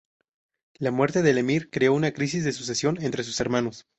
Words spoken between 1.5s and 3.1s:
creó una crisis de sucesión